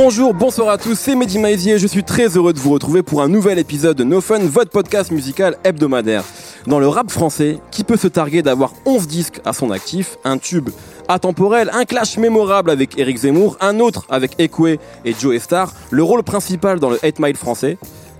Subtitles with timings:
[0.00, 3.20] Bonjour, bonsoir à tous, c'est Mehdi Maizier, je suis très heureux de vous retrouver pour
[3.20, 6.22] un nouvel épisode de No Fun, votre podcast musical hebdomadaire.
[6.68, 10.38] Dans le rap français, qui peut se targuer d'avoir 11 disques à son actif, un
[10.38, 10.70] tube
[11.08, 16.04] atemporel, un clash mémorable avec Eric Zemmour, un autre avec Ekwe et Joe Star, le
[16.04, 17.76] rôle principal dans le 8 Mile français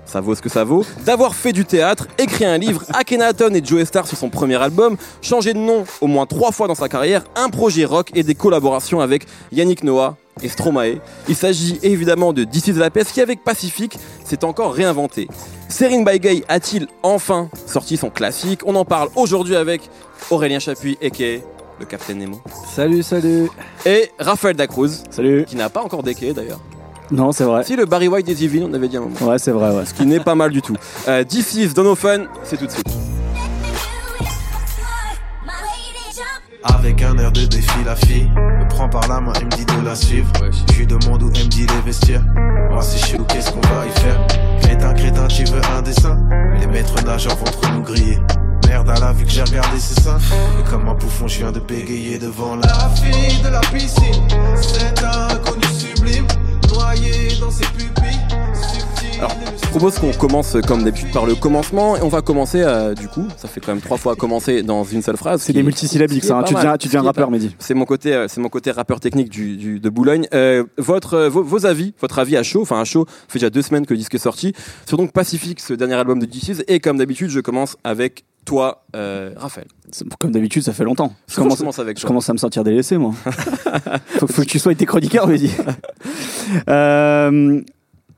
[0.09, 3.65] ça vaut ce que ça vaut, d'avoir fait du théâtre, écrit un livre, Akhenaton et
[3.65, 6.89] Joe Star sur son premier album, changé de nom au moins trois fois dans sa
[6.89, 11.01] carrière, un projet rock et des collaborations avec Yannick Noah et Stromae.
[11.29, 15.29] Il s'agit évidemment de This de la Peste qui avec Pacifique s'est encore réinventé.
[15.69, 18.61] Serine Baigay a-t-il enfin sorti son classique?
[18.65, 19.83] On en parle aujourd'hui avec
[20.31, 21.11] Aurélien Chapuis et
[21.79, 22.41] le Captain Nemo.
[22.75, 23.49] Salut, salut.
[23.87, 25.03] Et Raphaël Dacruz.
[25.11, 25.45] Salut.
[25.45, 26.61] Qui n'a pas encore déqué d'ailleurs.
[27.11, 27.65] Non, c'est vrai.
[27.65, 29.17] Si le Barry White des Yvelines, on avait dit un moment.
[29.23, 29.87] Ouais, c'est vrai, ouais.
[29.87, 30.77] Ce qui n'est pas mal du tout.
[31.09, 32.87] Euh, This is Fun, c'est tout de suite.
[36.65, 39.65] Avec un air de défi, la fille me prend par la main et me dit
[39.65, 40.31] de la suivre.
[40.73, 42.25] Je lui demande où elle me dit les vestiaires.
[42.71, 44.27] Moi, sais où, qu'est-ce qu'on va y faire?
[44.61, 46.19] Crétin, crétin, tu veux un dessin?
[46.61, 48.19] Les maîtres nageurs vont trop nous griller.
[48.67, 50.19] Merde, à la vue que j'ai regardé ses seins.
[50.61, 54.29] Et comme un bouffon, je viens de bégayer devant la fille de la piscine.
[54.61, 56.27] C'est inconnu sublime.
[59.19, 62.95] Alors, je propose qu'on commence comme d'habitude par le commencement et on va commencer euh,
[62.95, 65.43] du coup, ça fait quand même trois fois commencer dans une seule phrase.
[65.43, 66.45] C'est des multisyllabiques ça, hein.
[66.45, 67.57] tu, deviens, tu deviens rappeur Mehdi.
[67.59, 70.29] C'est mon côté, euh, c'est mon côté rappeur technique du, de Boulogne.
[70.35, 73.87] Euh, votre, vos, avis, votre avis à chaud, enfin à chaud, fait déjà deux semaines
[73.87, 74.53] que le disque est sorti,
[74.87, 78.85] sur donc Pacifique, ce dernier album de DC's et comme d'habitude je commence avec toi,
[79.37, 79.69] Raphaël.
[80.19, 81.15] Comme d'habitude, ça fait longtemps.
[81.29, 83.13] Je commence, avec je commence à me sentir délaissé, moi.
[84.19, 85.51] faut, faut, que tu sois été chroniqueur, Mehdi.
[86.69, 87.63] euh,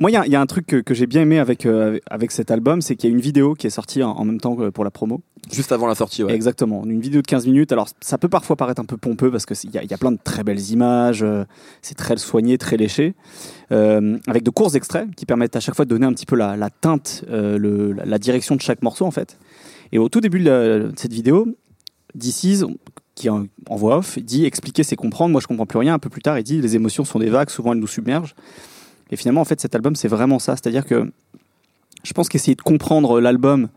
[0.01, 2.81] moi, il y, a un truc que, j'ai bien aimé avec, euh, avec cet album,
[2.81, 4.91] c'est qu'il y a une vidéo qui est sortie en, même temps que pour la
[4.91, 5.21] promo.
[5.53, 6.33] Juste avant la sortie, ouais.
[6.33, 6.85] Exactement.
[6.87, 7.71] Une vidéo de 15 minutes.
[7.71, 10.13] Alors, ça peut parfois paraître un peu pompeux parce qu'il y, a, y a plein
[10.13, 11.23] de très belles images.
[11.23, 11.45] Euh,
[11.83, 13.15] c'est très soigné, très léché.
[13.73, 16.37] Euh, avec de courts extraits qui permettent à chaque fois de donner un petit peu
[16.37, 19.37] la, teinte, le, la, direction de chaque morceau, en fait.
[19.93, 21.47] Et au tout début de, cette vidéo,
[22.15, 22.65] DC's,
[23.15, 25.33] qui en, en voix off, dit expliquer, c'est comprendre.
[25.33, 25.95] Moi, je comprends plus rien.
[25.95, 28.35] Un peu plus tard, il dit les émotions sont des vagues, souvent elles nous submergent.
[29.11, 30.57] Et finalement, en fait, cet album, c'est vraiment ça.
[30.57, 31.11] C'est-à-dire que
[32.05, 33.69] je pense qu'essayer de comprendre l'album,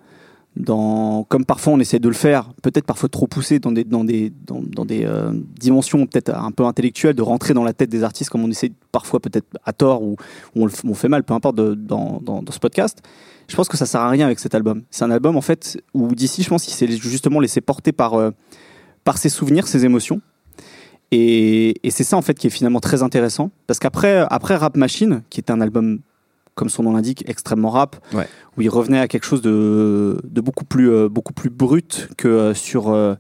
[0.66, 6.06] comme parfois on essaie de le faire, peut-être parfois trop poussé dans des, euh, dimensions
[6.06, 9.20] peut-être un peu intellectuelles, de rentrer dans la tête des artistes comme on essaie parfois
[9.20, 10.16] peut-être à tort ou,
[10.56, 13.00] on, fait mal, peu importe, dans, ce podcast.
[13.48, 14.84] Je pense que ça sert à rien avec cet album.
[14.92, 18.14] C'est un album en fait où d'ici, je pense qu'il s'est justement laissé porter par,
[18.14, 18.32] euh,
[19.04, 20.22] par ses souvenirs, ses émotions.
[21.12, 25.24] Et, c'est ça en fait qui est finalement très intéressant parce qu'après après Rap Machine,
[25.30, 26.00] qui est un album
[26.56, 27.98] comme son nom l'indique extrêmement rap,
[28.58, 32.54] où il revenait à quelque chose de, beaucoup plus euh, beaucoup plus brut que euh,
[32.54, 33.16] sur euh,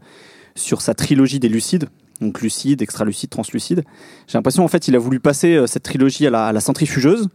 [0.55, 1.89] sur sa trilogie des lucides,
[2.21, 3.83] donc lucide, extra-lucide, translucide.
[4.27, 7.27] J'ai l'impression en fait il a voulu passer cette trilogie à la, centrifugeuse.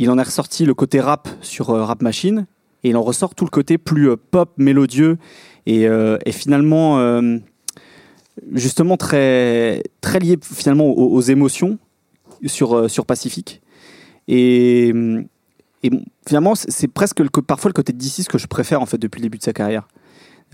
[0.00, 2.46] Il en a ressorti le côté rap sur Rap Machine
[2.84, 5.18] et il en ressort tout le côté plus pop, mélodieux
[5.66, 7.20] et, et finalement
[8.52, 11.78] justement très, très lié finalement aux, émotions
[12.46, 13.60] sur, sur Pacifique.
[14.28, 14.92] Et,
[15.82, 15.90] et
[16.26, 19.20] finalement, c'est presque le, parfois le côté de ce que je préfère en fait depuis
[19.20, 19.88] le début de sa carrière.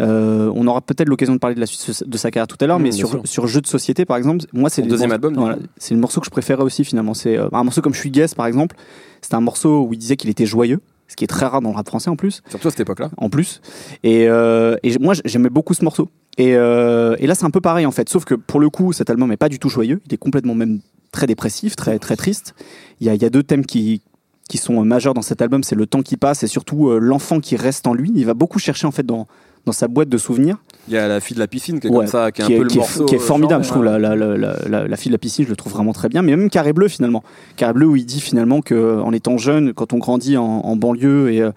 [0.01, 2.67] Euh, on aura peut-être l'occasion de parler de la suite de sa carrière tout à
[2.67, 5.57] l'heure, mais sur, sur jeu de société par exemple, moi c'est le deuxième album.
[5.77, 7.15] c'est le morceau que je préférais aussi finalement.
[7.15, 8.77] C'est euh, un morceau comme Je suis guest par exemple.
[9.23, 11.69] C'est un morceau où il disait qu'il était joyeux ce qui est très rare dans
[11.69, 12.41] le rap français en plus.
[12.49, 13.11] Surtout à cette époque-là.
[13.19, 13.61] En plus.
[14.05, 16.09] Et, euh, et moi, j'aimais beaucoup ce morceau.
[16.39, 18.09] Et, et là, c'est un peu pareil en fait.
[18.09, 20.01] Sauf que pour le coup, cet album n'est pas du tout joyeux.
[20.07, 20.81] Il est complètement même
[21.15, 22.55] très dépressif, très, très triste.
[23.01, 24.03] Il y a, il y a deux thèmes qui,
[24.49, 27.41] qui sont majeurs dans cet album c'est le temps qui passe et surtout euh, l'enfant
[27.41, 28.13] qui reste en lui.
[28.15, 29.27] Il va beaucoup chercher en fait dans,
[29.65, 30.59] dans sa boîte de souvenirs.
[30.89, 32.49] Il y a la fille de la piscine qui est comme ça, qui est un
[32.49, 33.07] peu le morceau.
[33.07, 33.85] Qui est formidable, je trouve.
[33.85, 36.21] La, la, la, la, fille de la piscine, je le trouve vraiment très bien.
[36.21, 37.25] Mais même Carré Bleu, finalement.
[37.57, 41.33] Carré Bleu, où il dit finalement qu'en étant jeune, quand on grandit en, en banlieue
[41.33, 41.53] et euh,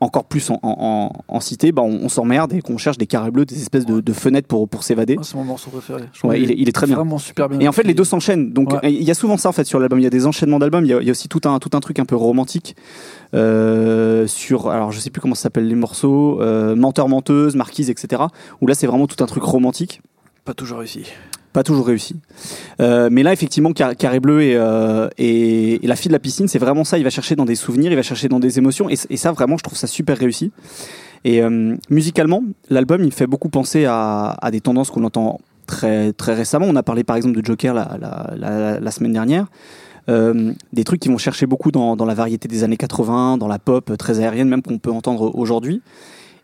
[0.00, 3.86] encore plus en, cité, bah on, s'emmerde et qu'on cherche des carrés bleus, des espèces
[3.86, 5.16] de, fenêtres pour, pour s'évader.
[5.22, 6.04] c'est mon morceau préféré.
[6.36, 6.96] il, est, il, est, très bien.
[6.96, 7.60] Vraiment super bien.
[7.60, 8.52] Et en fait, les deux s'enchaînent.
[8.52, 9.98] Donc, il y a souvent ça en fait sur l'album.
[9.98, 10.84] Il y a des enchaînements d'albums.
[10.84, 12.76] Il, y a aussi tout un, tout un truc un peu romantique
[13.34, 14.68] euh, sur.
[14.68, 16.40] Alors, je sais plus comment ça s'appelle les morceaux.
[16.40, 18.22] Euh, Menteur, menteuse, marquise, etc.
[18.60, 20.00] Où là, c'est vraiment tout un truc romantique.
[20.44, 21.04] Pas toujours réussi
[21.62, 22.16] toujours réussi.
[22.80, 26.84] Euh, mais là, effectivement, Carré Bleu euh, et, La fille de la piscine, c'est vraiment
[26.84, 26.98] ça.
[26.98, 28.88] Il va chercher dans des souvenirs, il va chercher dans des émotions.
[28.88, 30.52] Et, ça, vraiment, je trouve ça super réussi.
[31.24, 36.34] Et euh, musicalement, l'album, il fait beaucoup penser à, des tendances qu'on entend très, très
[36.34, 36.66] récemment.
[36.68, 39.46] On a parlé par exemple de Joker la, semaine dernière.
[40.08, 43.92] des trucs qui vont chercher beaucoup dans, la variété des années 80, dans la pop
[43.98, 45.82] très aérienne même qu'on peut entendre aujourd'hui.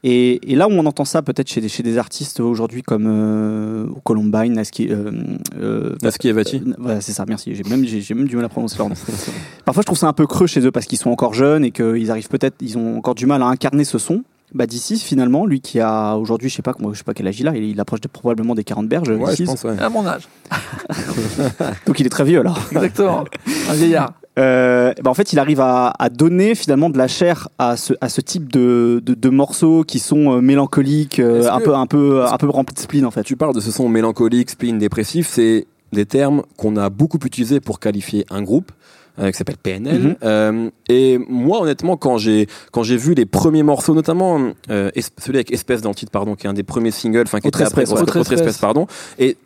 [0.06, 3.06] Et, et là où on entend ça peut-être chez, des- chez des artistes aujourd'hui comme
[3.08, 5.10] euh, Columbine, Naski, euh,
[5.58, 6.62] euh, Naski et Vati.
[6.66, 7.54] euh, voilà, c'est ça, merci.
[7.54, 8.94] J'ai même, j'ai, j'ai même du mal à prononcer leur nom.
[9.64, 11.70] Parfois, je trouve ça un peu creux chez eux parce qu'ils sont encore jeunes et
[11.70, 14.24] qu'ils arrivent peut-être, ils ont encore du mal à incarner ce son.
[14.52, 17.26] Bah, d'ici, finalement, lui qui a aujourd'hui, je sais pas, comment- je sais pas quel
[17.26, 19.08] âge il a, il, il approche de- probablement des 40 berges.
[19.08, 19.78] Ouais, je pense, ouais.
[19.80, 20.28] À mon âge.
[21.86, 22.58] Donc il est très vieux alors.
[22.72, 23.24] Exactement.
[23.70, 24.12] Un vieillard.
[24.38, 27.94] Euh, bah, en fait, il arrive à, à donner finalement de la chair à ce,
[28.00, 31.74] à ce type de, de, de morceaux qui sont euh, mélancoliques, euh, un, que- peu,
[31.74, 33.22] un, peu, un peu remplis de spleen en fait.
[33.22, 37.60] Tu parles de ce son mélancolique, spleen, dépressif, c'est des termes qu'on a beaucoup utilisés
[37.60, 38.72] pour qualifier un groupe
[39.20, 40.00] euh, qui s'appelle PNL.
[40.02, 40.16] Mhm.
[40.24, 45.36] Euh, et moi, honnêtement, quand j'ai quand j'ai vu les premiers morceaux, notamment euh, celui
[45.38, 47.62] avec Espèce dans le titre, pardon, qui est un des premiers singles, enfin qui était
[47.62, 48.32] après espèce, ouais.
[48.34, 48.58] Espèce.
[48.58, 48.88] pardon.
[49.20, 49.36] Et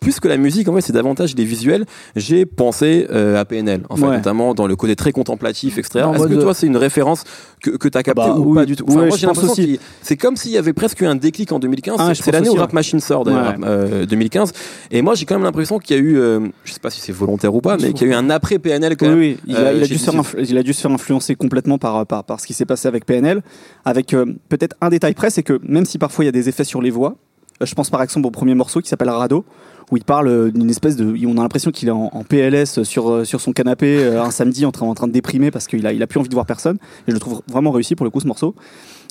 [0.00, 1.84] plus que la musique, en fait, c'est davantage des visuels.
[2.16, 4.16] J'ai pensé euh, à PNL, en fait, Ouais.
[4.16, 6.06] notamment dans le côté très contemplatif, etc.
[6.14, 7.24] Est-ce que toi, c'est une référence
[7.62, 8.84] que, que tu as capté bah, ou oui, pas du tout?
[8.86, 9.80] Ouais, moi, j'ai l'impression aussi.
[10.02, 11.96] c'est comme s'il y avait presque eu un déclic en 2015.
[11.98, 13.66] Ah, C'est- l'année où Rap Machine sort, d'ailleurs, Ouais.
[13.66, 14.52] euh, 2015.
[14.90, 17.00] Et moi, j'ai quand même l'impression qu'il y a eu, euh, je sais pas si
[17.00, 19.18] c'est volontaire ou pas, mais qu'il y a eu un après PNL quand Oui, même.
[19.18, 20.90] oui, il, a, Euh, il, a chez dû se faire il a dû se faire
[20.90, 23.42] influencer complètement par, par, par ce qui s'est passé avec PNL.
[23.84, 26.48] Avec euh, peut-être un détail près, c'est que même si parfois il y a des
[26.48, 27.27] effets sur les voix, euh,
[27.60, 29.44] je pense par exemple au premier morceau qui s'appelle Rado,
[29.90, 31.14] où il parle euh, d'une espèce de.
[31.26, 34.66] On a l'impression qu'il est en, PLS sur, euh, sur son canapé euh, un samedi
[34.66, 36.46] en train, en train de déprimer parce qu'il a, il a plus envie de voir
[36.46, 36.76] personne.
[37.06, 38.54] Et je le trouve vraiment réussi pour le coup ce morceau.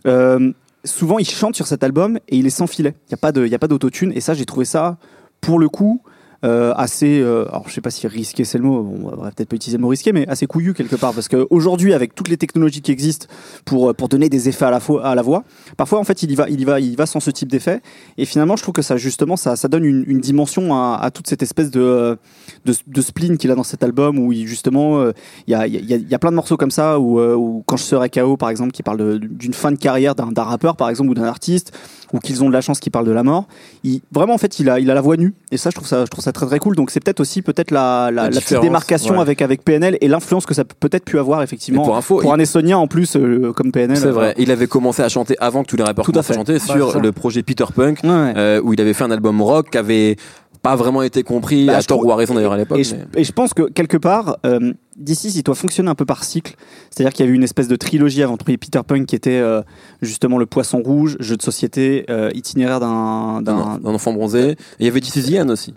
[0.05, 0.51] Euh,
[0.83, 2.95] souvent, il chante sur cet album et il est sans filet.
[3.09, 4.11] Il n'y a pas d'autotune.
[4.13, 4.97] Et ça, j'ai trouvé ça,
[5.41, 6.09] pour le coup, euh,
[6.75, 7.19] assez.
[7.21, 8.87] euh, alors, je sais pas si risqué c'est le mot.
[9.03, 11.13] On va peut-être pas utiliser le mot risqué, mais assez couillu quelque part.
[11.13, 13.27] Parce qu'aujourd'hui, avec toutes les technologies qui existent
[13.65, 15.43] pour, pour donner des effets à la, voix,
[15.75, 17.49] parfois, en fait, il y va, il y va, il y va sans ce type
[17.49, 17.81] d'effet.
[18.17, 21.71] Et finalement, je trouve que ça, justement, ça, donne une, dimension à, toute cette espèce
[21.71, 22.15] de, euh,
[22.65, 25.11] de, de spleen qu'il a dans cet album où, il, justement, euh,
[25.47, 27.83] il y, a, y, y a plein de morceaux comme ça où, euh, quand je
[27.83, 31.13] serai KO, par exemple, qui parle d'une fin de carrière d'un rappeur, par exemple, ou
[31.13, 31.77] d'un artiste,
[32.13, 33.47] ou qu'ils ont de la chance qui parle de la mort.
[34.11, 35.33] Vraiment, en fait, il a, il a la voix nue.
[35.51, 36.75] Et ça, je trouve ça, je trouve ça très très cool.
[36.75, 39.21] Donc, c'est peut-être aussi peut-être la, la, La la petite différence, démarcation ouais.
[39.21, 42.21] avec, avec PNL et l'influence que ça peut peut-être pu avoir, effectivement, Et pour info,
[42.23, 43.97] il- un Estonien en plus, euh, comme PNL.
[43.97, 44.33] C'est vrai.
[44.37, 46.99] Il avait commencé à chanter avant que tous les rappeurs Tout à à chanter sur
[47.01, 48.33] le projet Peter Punk, Ouais, ouais.
[48.37, 50.15] euh, où il avait fait un album rock qui avait
[50.63, 52.79] pas vraiment été compris, Bah, à tort ou à raison d'ailleurs à l'époque.
[52.79, 55.95] Et je, mais- et je pense que quelque part, euh, d'ici, il doit fonctionner un
[55.95, 56.55] peu par cycle.
[56.89, 59.61] C'est-à-dire qu'il y a eu une espèce de trilogie avant Peter Punk qui était euh,
[60.01, 63.41] justement le poisson rouge, jeu de société, euh, itinéraire d'un.
[63.43, 64.49] d'un- enfant bronzé.
[64.51, 65.73] Et il y avait This Is aussi.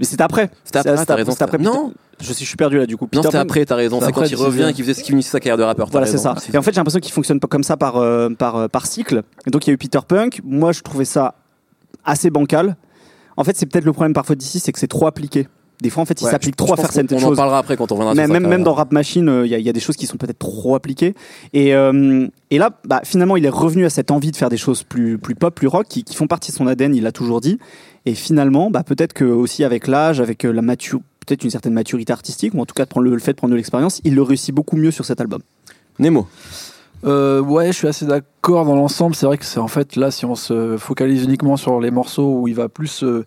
[0.00, 0.50] Mais c'était après.
[0.64, 1.32] C'était après, C'est- t'as raison.
[1.38, 1.58] après.
[1.58, 3.04] Non, Je suis, je suis perdu là du coup.
[3.04, 4.00] non, Peter Punk- après, t'as raison.
[4.00, 4.72] C'est C'est quand il revient Ian.
[4.72, 5.88] qu'il faisait ce qui finissait sa carrière de rappeur.
[5.90, 6.34] Voilà, c'est ça.
[6.52, 8.86] Et en fait, j'ai l'impression qu'il fonctionne pas comme ça par, euh, par, euh, par
[8.86, 9.22] cycle.
[9.46, 10.40] Et donc, il y a eu Peter Punk.
[10.44, 11.34] Moi, je trouvais ça
[12.04, 12.76] assez bancal.
[13.36, 15.48] En fait, c'est peut-être le problème parfois d'ici, c'est que c'est trop appliqué.
[15.80, 17.28] Des fois, en fait, il Ouais, s'applique je trop à faire certaines qu'on- On en
[17.30, 17.36] choses.
[17.36, 19.58] parlera après quand on reviendra Même, sur même, dans Rap Machine, euh, il y, a-
[19.58, 21.14] il y a des choses qui sont peut-être trop appliquées.
[21.52, 24.56] Et, euh, et là, bah, finalement, il est revenu à cette envie de faire des
[24.58, 27.12] choses plus, plus pop, plus rock, qui, qui font partie de son ADN, il l'a
[27.12, 27.58] toujours dit.
[28.06, 31.72] Et finalement, bah, peut-être que aussi avec l'âge, avec euh, la mature, peut-être une certaine
[31.74, 34.00] maturité artistique, ou en tout cas de prendre le, le fait de prendre de l'expérience,
[34.04, 35.40] il le réussit beaucoup mieux sur cet album.
[35.98, 36.26] Nemo.
[37.04, 39.14] Euh, ouais, je suis assez d'accord dans l'ensemble.
[39.14, 42.40] C'est vrai que c'est en fait là, si on se focalise uniquement sur les morceaux
[42.40, 43.24] où il va plus euh,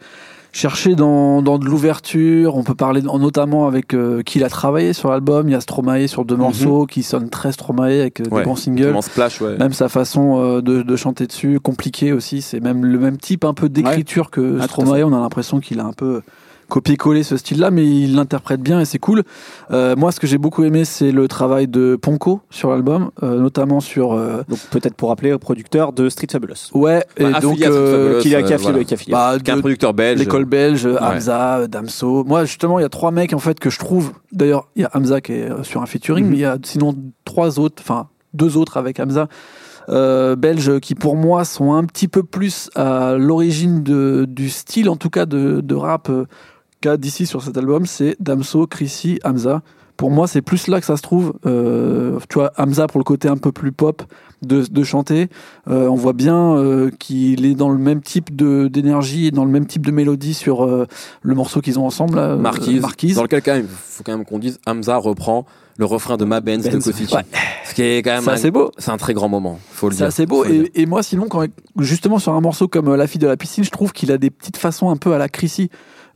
[0.54, 4.50] chercher dans, dans de l'ouverture, on peut parler en- notamment avec euh, qui il a
[4.50, 5.50] travaillé sur l'album.
[5.50, 6.42] Il y a Stromae sur deux Mhm.
[6.42, 8.88] morceaux qui sonnent très Stromae avec euh, Ouais, des bons singles.
[8.88, 9.58] Comment Splash, ouais.
[9.58, 12.42] Même sa façon euh, de, de chanter dessus, compliqué aussi.
[12.42, 15.04] C'est même le même type un peu d'écriture que Ah, Stromae.
[15.04, 16.22] On a l'impression qu'il a un peu
[16.74, 19.22] copié-collé ce style-là, mais il l'interprète bien et c'est cool.
[19.70, 23.40] Euh, moi, ce que j'ai beaucoup aimé, c'est le travail de Ponko sur l'album, euh,
[23.40, 24.14] notamment sur.
[24.14, 26.72] euh, Donc peut-être pour rappeler, producteur de Street Fabulous.
[26.74, 27.62] ouais, et Bah, donc.
[27.62, 28.84] euh, Fabulous, Qui a, qui a voilà.
[28.84, 30.20] qui a bah, un producteur belge.
[30.20, 32.24] L'école belge, Hamza, euh, Damso.
[32.24, 34.12] Moi, justement, il y a trois mecs en fait que je trouve.
[34.32, 36.32] D'ailleurs, il y a Hamza qui est sur un featuring, Mhm.
[36.32, 39.28] mais il y a sinon trois autres, enfin deux autres avec Hamza.
[39.90, 44.88] euh, belges qui pour moi sont un petit peu plus à l'origine de- du style
[44.90, 46.24] en tout cas de, de rap euh,
[46.98, 49.62] d'ici sur cet album c'est Damso, Chrissy, Hamza
[49.98, 53.04] pour moi c'est plus là que ça se trouve Euh, tu vois Hamza pour le
[53.04, 54.02] côté un peu plus pop
[54.42, 55.30] de, de chanter
[55.70, 59.52] euh, on voit bien euh, qu'il est dans le même type d'énergie et dans le
[59.52, 63.16] même type de mélodie sur le morceau qu'ils ont ensemble là, Marquise, Marquise.
[63.16, 65.46] Dans lequel, quand même, faut quand même qu'on dise, Hamza reprend
[65.78, 67.16] le refrain de Ma Benz, de Kofici.
[67.16, 67.22] ouais.
[67.68, 69.94] Ce qui est quand même c'est assez beau c'est un très grand moment, faut le
[69.94, 70.08] C'est dire.
[70.08, 70.46] assez beau.
[70.46, 71.44] Et, et moi, sinon, quand,
[71.80, 74.30] justement, sur un morceau comme La fille de la piscine, je trouve qu'il a des
[74.30, 75.72] petites façons un peu à la Chrissy.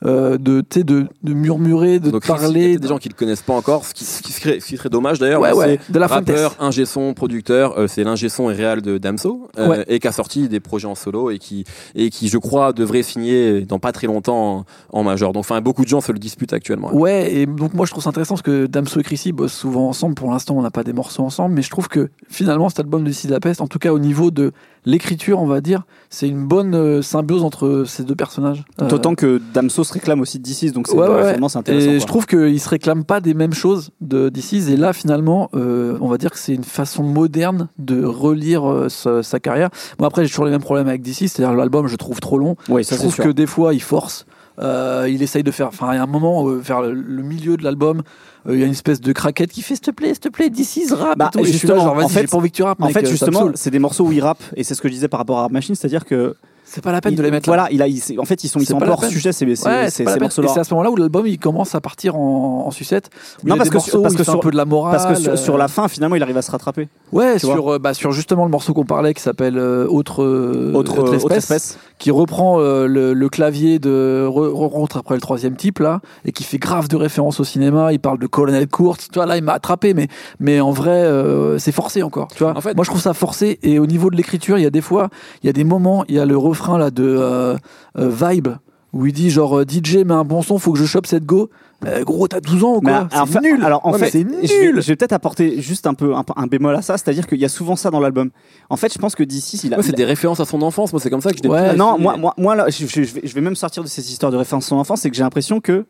[0.05, 2.77] Euh, de, de, de murmurer, de Donc, Chris, il y a parler.
[2.77, 4.89] des gens qui le connaissent pas encore, ce qui, ce qui serait, ce qui serait
[4.89, 5.41] dommage d'ailleurs.
[5.41, 8.83] Ouais, ouais, c'est de la rappeur, ingé son, producteur, euh, c'est l'ingé son et réal
[8.83, 9.85] de Damso, euh, Ouais.
[9.87, 11.63] et qui a sorti des projets en solo et qui,
[11.95, 15.33] et qui, je crois, devrait signer dans pas très longtemps en, en major.
[15.33, 16.93] Donc, enfin, beaucoup de gens se le disputent actuellement.
[16.93, 19.87] Ouais, et donc moi je trouve ça intéressant parce que Damso et Chrissy bossent souvent
[19.89, 20.13] ensemble.
[20.13, 23.03] Pour l'instant, on n'a pas des morceaux ensemble, mais je trouve que finalement, cet album
[23.03, 24.51] de Sid la Peste, en tout cas au niveau de
[24.85, 28.63] l'écriture, on va dire, c'est une bonne symbiose entre ces deux personnages.
[28.81, 31.23] Euh, D'autant que Damso se réclame aussi de DC's, donc c'est Ouais, ouais, ouais.
[31.25, 31.85] finalement, c'est intéressant.
[31.87, 31.99] Et quoi.
[31.99, 34.69] je trouve qu'ils se réclament pas des mêmes choses de DC's.
[34.69, 38.89] Et là, finalement, euh, on va dire que c'est une façon moderne de relire euh,
[38.89, 39.69] sa, sa carrière.
[39.97, 42.55] Bon, après, j'ai toujours les mêmes problèmes avec DC, c'est-à-dire l'album, je trouve trop long.
[42.67, 43.23] Je ça c'est trouve sûr.
[43.23, 44.25] que des fois, il force.
[44.59, 45.67] Euh, il essaye de faire.
[45.67, 48.01] Enfin, il y a un moment, euh, vers le, le milieu de l'album,
[48.47, 50.29] euh, il y a une espèce de craquette qui fait s'il te plaît, s'il te
[50.29, 51.15] plaît, DC's rap.
[51.15, 51.45] Bah, et tout.
[51.45, 52.87] Et je suis là, justement, genre, en fait- j'ai pas envie que tu rappes, En
[52.87, 54.93] mec, fait, euh, justement, c'est des morceaux où il rappe, et c'est ce que je
[54.93, 56.35] disais par rapport à Rap Machine, c'est-à-dire que.
[56.69, 57.55] C'est pas la peine il- de les mettre là.
[57.55, 59.65] Voilà, il a, il- en fait, ils sont, ils sont pas hors sujet, ces, ces,
[59.67, 60.51] Ouais, ces- c'est ces morceaux-là.
[60.57, 63.09] à ce moment-là où l'album il commence à partir en, en sucette.
[63.43, 64.91] Non, parce que sur- parce que un peu de la morale.
[64.97, 66.87] Parce que sur, sur euh, la fin, finalement, il arrive à se rattraper.
[67.13, 70.73] Ouais, sur, euh, bah, sur justement le morceau qu'on parlait qui s'appelle euh, Autre, euh,
[70.73, 75.21] Autre, Autre autre espèce, qui reprend euh, le, le clavier de re- rencontre après le
[75.21, 77.93] troisième type là, et qui fait grave de références au cinéma.
[77.93, 79.07] Il parle de Colonel Kurtz.
[79.11, 80.07] Tu vois, là, il m'a attrapé, mais,
[80.39, 82.27] mais en vrai, euh, c'est forcé encore.
[82.35, 83.57] Tu vois, En fait- moi, je trouve ça forcé.
[83.63, 85.09] Et au niveau de l'écriture, il y a des fois,
[85.43, 87.55] il y a des moments, il y a le refrain là de euh,
[87.97, 88.49] euh, Vibe
[88.93, 91.25] où il dit genre euh, DJ met un bon son, faut que je chope cette
[91.25, 91.49] go.
[91.85, 93.63] Euh, gros, t'as 12 ans ou Mais quoi alors, C'est nul.
[93.63, 94.81] Alors, en Ouais, mais fait, c'est je vais, nul.
[94.81, 97.45] je vais peut-être apporter juste un peu un, un bémol à ça, c'est-à-dire qu'il y
[97.45, 98.31] a souvent ça dans l'album.
[98.69, 99.81] En fait, je pense que d'ici, il a.
[99.83, 100.91] C'est des références à son enfance.
[100.93, 103.13] Moi, c'est comme ça que je Ouais, non, moi, moi, moi là, je, je- je
[103.13, 105.15] vais, je vais même sortir de ces histoires de référence à son enfance, c'est que
[105.15, 105.85] j'ai l'impression que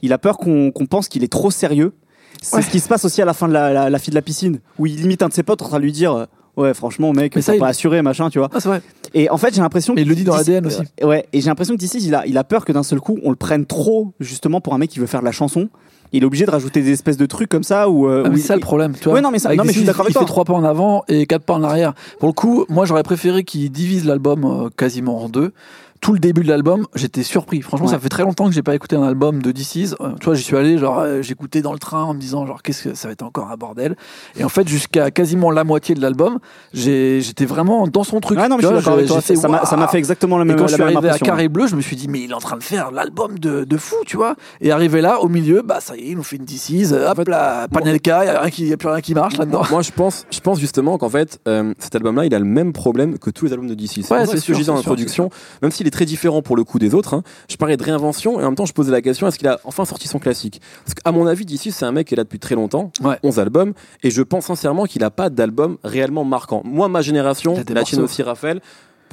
[0.00, 1.92] il a peur qu'on pense qu'il est trop sérieux.
[2.40, 2.62] C'est Ouais.
[2.62, 4.22] ce qui se passe aussi à la fin de la, la, la fille de la
[4.22, 6.26] piscine, où il limite un de ses potes en train de lui dire.
[6.56, 8.48] Ouais, franchement, mec, Mais ça, il- pas assuré, machin, tu vois.
[8.52, 8.80] Ah, c'est vrai.
[9.14, 10.80] Et en fait, j'ai l'impression Mais il le dit dans l'ADN aussi.
[11.02, 13.00] euh, ouais, et j'ai l'impression que d'ici, il a, il a peur que d'un seul
[13.00, 15.68] coup, on le prenne trop, justement, pour un mec qui veut faire de la chanson.
[16.12, 18.06] Il est obligé de rajouter des espèces de trucs comme ça où.
[18.08, 19.14] euh, Ah, mais c'est ça le problème, tu vois.
[19.14, 20.26] Ouais, non, mais ça- non, mais je suis d'accord avec il fait toi.
[20.26, 21.94] trois pas en avant et quatre pas en arrière.
[22.20, 25.52] Pour le coup, moi j'aurais préféré qu'il divise l'album euh, quasiment en deux.
[26.00, 27.62] Tout le début de l'album, j'étais surpris.
[27.62, 27.92] Franchement, Ouais.
[27.92, 29.94] ça fait très longtemps que j'ai pas écouté un album de DC's.
[30.00, 32.46] Euh, tu vois, j'y suis allé, genre, euh, j'écoutais dans le train en me disant,
[32.46, 33.96] genre, qu'est-ce que ça va être encore un bordel.
[34.36, 36.38] Et en fait, jusqu'à quasiment la moitié de l'album,
[36.72, 38.38] j'étais vraiment dans son truc.
[38.38, 39.20] Ouais, non, mais je suis d'accord toi.
[39.20, 41.18] fait, Ça m'a fait exactement la Et même, quand la je suis arrivé à.
[41.18, 43.64] Carré Bleu, je me suis dit, mais il est en train de faire l'album de,
[43.64, 44.36] de fou, tu vois.
[44.60, 47.26] Et arrivé là, au milieu, bah ça y est, il nous fait une DC's, hop
[47.28, 49.62] là, Panelka, il n'y a, plus rien qui marche là-dedans.
[49.70, 52.72] Moi, je pense, je pense justement qu'en fait, euh, cet album-là, il a le même
[52.72, 54.02] problème que tous les albums de DC.
[54.02, 55.30] C'est Ouais, c'est ce que sûr, je disais en introduction,
[55.62, 57.14] même s'il est très différent pour le coup des autres.
[57.14, 59.46] hein, je parlais de réinvention et en même temps, je posais la question est-ce qu'il
[59.46, 60.60] a enfin sorti son classique?
[60.84, 63.18] Parce qu'à mon avis, DC, c'est un mec qui est là depuis très longtemps, Ouais.
[63.22, 66.62] 11 albums, et je pense sincèrement qu'il n'a pas d'album réellement marquant.
[66.64, 68.60] Moi, ma génération, Il la tienne aussi, Raphaël,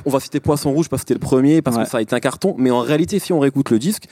[0.05, 1.83] on va citer Poisson Rouge parce que c'était le premier, parce Ouais.
[1.83, 4.05] que ça a été un carton, mais en réalité, si on réécoute le disque,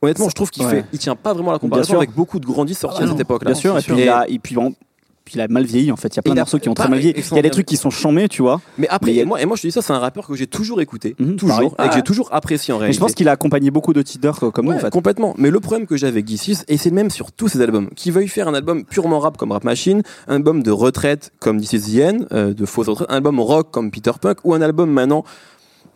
[0.00, 0.70] honnêtement, je trouve qu'il Ouais.
[0.70, 3.08] fait, il tient pas vraiment la comparaison avec beaucoup de grands disques sortis Ah à
[3.08, 3.50] cette époque-là.
[3.52, 4.04] Bien sûr, et c'est puis, sûr.
[4.04, 4.85] il a, et puis, bon, puis
[5.34, 6.08] il a mal vieilli en fait.
[6.14, 7.14] Il y a plein de morceaux qui ont très mal vieilli.
[7.30, 8.60] Il y a des trucs qui sont chambés, tu vois.
[8.78, 9.92] Mais après, Mais il y a- et moi, et moi, je te dis ça, c'est
[9.92, 11.90] un rappeur que j'ai toujours écouté, Mhm, toujours, et que Ah.
[11.94, 12.96] j'ai toujours apprécié en Mais réalité.
[12.96, 14.90] je pense qu'il a accompagné beaucoup de titres euh, comme nous en fait.
[14.90, 15.34] complètement.
[15.38, 17.88] Mais le problème que j'ai avec D6, et c'est le même sur tous ses albums,
[17.96, 21.60] qu'il veuille faire un album purement rap comme Rap Machine, un album de retraite comme
[21.60, 24.54] This Is the End, euh, de fausse retraite, un album rock comme Peter Punk, ou
[24.54, 25.24] un album maintenant,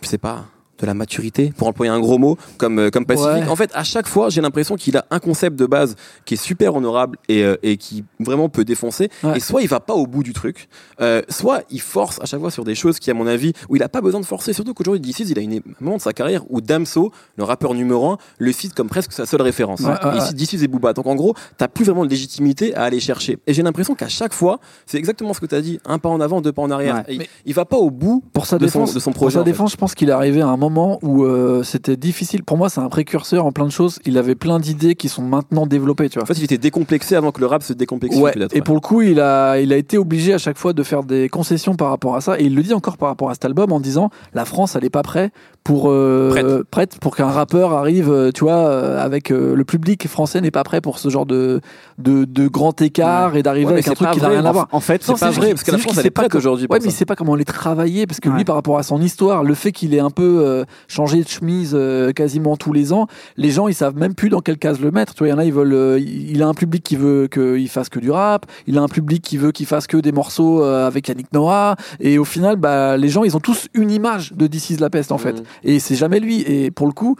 [0.02, 0.44] je sais pas,
[0.80, 3.42] de la maturité, pour employer un gros mot, comme, euh, comme Pacific.
[3.44, 3.48] Ouais.
[3.48, 5.94] En fait, à chaque fois, j'ai l'impression qu'il a un concept de base
[6.24, 9.10] qui est super honorable et, euh, et qui vraiment peut défoncer.
[9.22, 9.36] Ouais.
[9.36, 10.68] Et soit il va pas au bout du truc,
[11.00, 13.76] euh, soit il force à chaque fois sur des choses qui, à mon avis, où
[13.76, 14.52] il a pas besoin de forcer.
[14.52, 17.74] Surtout qu'aujourd'hui, D6, il a une, un moment de sa carrière où Damso, le rappeur
[17.74, 19.80] numéro un, le cite comme presque sa seule référence.
[19.80, 20.20] Ouais, Et il ouais.
[20.20, 20.92] cite D6 et Booba.
[20.92, 23.38] Donc en gros, t'as plus vraiment de légitimité à aller chercher.
[23.46, 26.20] Et j'ai l'impression qu'à chaque fois, c'est exactement ce que t'as dit, un pas en
[26.20, 27.04] avant, deux pas en arrière.
[27.08, 29.34] Il- il va pas au bout pour sa de son- défense, de son pour projet,
[29.34, 29.50] sa en fait.
[29.50, 30.69] défense, je pense qu'il est arrivé à un moment
[31.02, 32.44] où euh, c'était difficile.
[32.44, 33.98] Pour moi, c'est un précurseur en plein de choses.
[34.04, 36.22] Il avait plein d'idées qui sont maintenant développées, tu vois.
[36.24, 38.32] En fait, il était décomplexé avant que le rap se décomplexe Ouais.
[38.36, 38.60] Et ouais.
[38.62, 41.28] pour le coup, il a, il a été obligé à chaque fois de faire des
[41.28, 42.38] concessions par rapport à ça.
[42.40, 44.84] Et il le dit encore par rapport à cet album en disant la France, elle
[44.84, 45.32] est pas prête
[45.64, 46.62] pour euh, Prête.
[46.70, 50.50] prête pour qu'un rappeur arrive, euh, tu vois, euh, avec euh, le public français n'est
[50.50, 51.60] pas prêt pour ce genre de
[51.98, 54.68] de, de grand écart et d'arriver Ouais, avec un truc qui n'a rien à voir.
[54.72, 56.86] En fait, C'est pas vrai, parce que la France, elle est prête aujourd'hui Ouais, mais
[56.86, 59.54] il sait pas comment les travailler parce que lui, par rapport à son histoire, le
[59.54, 63.50] fait qu'il ait un peu euh, changé de chemise euh, quasiment tous les ans, les
[63.50, 65.14] gens ils savent même plus dans quelle case le mettre.
[65.14, 67.28] Tu vois, il y en a ils veulent, euh, il a un public qui veut
[67.28, 70.12] qu'il fasse que du rap, il a un public qui veut qu'il fasse que des
[70.12, 74.32] morceaux avec Yannick Noah, et au final, bah les gens ils ont tous une image
[74.32, 75.44] de This is la peste en fait, Mhm.
[75.64, 76.42] et c'est jamais lui.
[76.42, 77.16] Et pour le coup,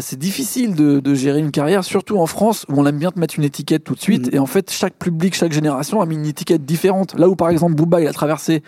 [0.00, 3.18] c'est difficile de, de gérer une carrière, surtout en France où on aime bien te
[3.18, 4.28] mettre une étiquette tout de suite.
[4.28, 4.34] Mhm.
[4.34, 7.18] Et en fait, chaque public, chaque génération a mis une étiquette différente.
[7.18, 8.62] Là où par exemple Booba il a traversé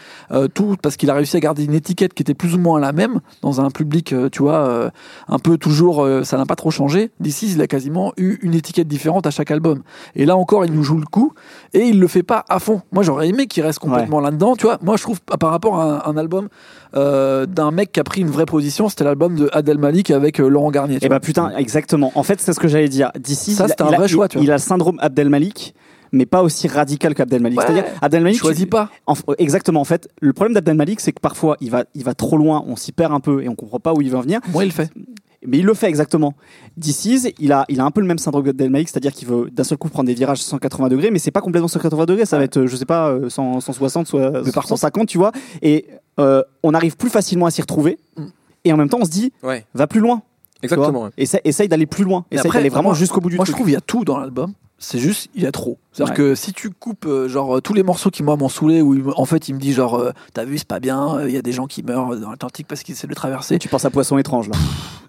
[0.54, 2.92] tout parce qu'il a réussi à garder une étiquette qui était plus ou moins la
[2.92, 4.90] même dans un public, euh, tu vois, euh,
[5.28, 7.10] un peu toujours, euh, ça n'a pas trop changé.
[7.20, 9.82] D'ici, il a quasiment eu une étiquette différente à chaque album.
[10.14, 11.32] Et là encore, il nous joue le coup
[11.74, 12.82] et il le fait pas à fond.
[12.92, 14.56] Moi, j'aurais aimé qu'il reste complètement là-dedans.
[14.56, 16.48] Tu vois, moi, je trouve par rapport à un, un album
[16.94, 20.40] euh, d'un mec qui a pris une vraie position, c'était l'album de Adel Malik avec
[20.40, 20.98] euh, Laurent Garnier.
[20.98, 21.16] tu Et vois.
[21.16, 22.12] bah putain, exactement.
[22.14, 23.10] En fait, c'est ce que j'allais dire.
[23.18, 24.44] D'ici, Ça, il, c'était un il a- vrai choix, il- tu vois.
[24.44, 25.74] il a le syndrome Abdelmalik.
[26.16, 27.58] Mais pas aussi radical qu'Abdel Malik.
[27.60, 27.64] Ouais.
[27.66, 28.90] C'est-à-dire, Abdel Malik, Choisis pas.
[29.06, 29.80] en- exactement.
[29.80, 32.64] En fait, le problème d'Abdel Malik, c'est que parfois, il va, il va trop loin,
[32.66, 34.40] on s'y perd un peu et on comprend pas où il veut en venir.
[34.52, 34.90] Moi, il le fait.
[35.46, 36.34] Mais il le fait exactement.
[36.76, 39.48] DC's, il a, il a un peu le même syndrome d'Abdel Malik, c'est-à-dire qu'il veut
[39.50, 42.38] d'un seul coup prendre des virages 180 degrés, mais c'est pas complètement 180 degrés, ça
[42.38, 45.30] va être, euh, je sais pas, euh, 100, 160, soit Mais par 150, tu vois.
[45.62, 45.86] Et
[46.18, 47.98] euh, on arrive plus facilement à s'y retrouver.
[48.16, 48.24] Mm.
[48.64, 50.22] Et en même temps, on se dit, Ouais, va plus loin.
[50.62, 51.04] exactement.
[51.04, 51.10] ouais.
[51.16, 52.24] Essaye, essaye d'aller plus loin.
[52.32, 53.56] Essaye d'aller vraiment moi- jusqu'au bout du Moi, je truc.
[53.58, 54.52] trouve il y a tout dans l'album.
[54.78, 55.78] C'est juste, il y a trop.
[55.92, 56.16] C'est-à-dire Ouais.
[56.18, 59.24] que si tu coupes, euh, genre, tous les morceaux qui, moi, m'ont saoulé, où en
[59.24, 61.42] fait, il me dit, genre, euh, t'as vu, c'est pas bien, euh, il y a
[61.42, 63.58] des gens qui meurent dans l'Atlantique parce qu'ils essaient de le traverser.
[63.58, 64.56] Tu penses à Poisson étrange là.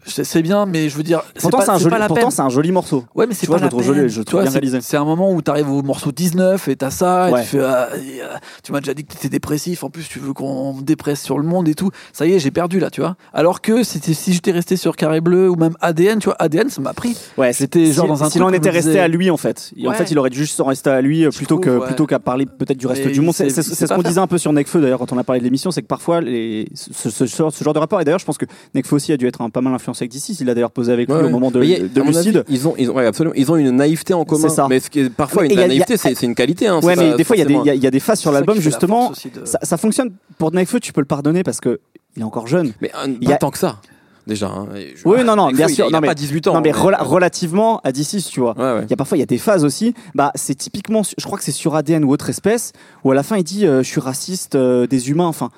[0.07, 3.03] C'est bien, mais je veux dire, Pourtant, pas, c'est un, joli- pas pourtant, un morceau.
[3.15, 3.81] Ouais, mais c'est Tu pas le la peine.
[3.81, 4.79] joli, je Tu vois, bien réalisé.
[4.81, 7.89] C'est un moment où t'arrives au morceau 19 et t'as ça, et tu fais, ah,
[7.95, 8.27] et, euh,
[8.63, 11.37] tu m'as déjà dit que t'étais dépressif, en plus tu veux qu'on me dépresse sur
[11.37, 11.91] le monde et tout.
[12.13, 13.15] Ça y est, j'ai perdu là, tu vois.
[13.33, 16.69] Alors que c'était- si j'étais resté sur Carré Bleu ou même ADN, tu vois, ADN,
[16.69, 17.17] ça m'a pris.
[17.37, 19.71] Ouais, J'étais genre si, dans un S'il en était resté disais- à lui, en fait.
[19.77, 22.05] Et En fait, il aurait dû juste s'en rester à lui euh, plutôt que plutôt
[22.05, 23.33] qu'à parler peut-être du reste du monde.
[23.33, 25.43] C'est ce qu'on pas disait un peu sur Nekfeu d'ailleurs quand on a parlé de
[25.45, 27.25] l'émission, c'est que parfois ce,
[27.63, 28.01] genre de rapport.
[28.01, 30.11] Et d'ailleurs, je pense que Nekfeu aussi a dû être un pas mal influencé avec
[30.11, 30.39] DC.
[30.39, 31.27] Il a d'ailleurs posé avec Ouais, lui ouais.
[31.29, 32.43] au moment de, a- de avis, Lucide.
[32.49, 33.33] ils ont, ils ont, ouais, absolument.
[33.37, 34.49] Ils ont une naïveté en commun.
[34.49, 34.67] C'est ça.
[34.69, 36.67] Mais ce qui est parfois Mais une il y a- la naïveté, c'est une qualité.
[36.67, 38.31] Hein, Ouais, mais pas des fois, il y, a des- y y a phases sur
[38.31, 39.11] l'album la justement.
[39.11, 41.79] de- Ça, ça fonctionne pour Nekfeu, tu peux le pardonner parce que
[42.15, 42.73] il est encore jeune.
[42.81, 43.79] Mais euh, Il y a- tant que ça,
[44.25, 44.47] déjà.
[44.47, 44.67] hein.
[44.73, 45.85] Je- Oui, non, non, bien sûr.
[45.87, 46.53] Il Non, a mais- pas 18 ans.
[46.55, 48.57] non, mais hein, rela- relativement à DC, tu vois.
[48.57, 48.83] Ouais, ouais.
[48.85, 49.93] Il y a parfois il y a des phases aussi.
[50.15, 52.71] Bah c'est typiquement, je crois que c'est sur ADN ou autre espèce
[53.03, 55.27] où à la fin il dit euh, je suis raciste euh, des humains.
[55.27, 55.49] Enfin,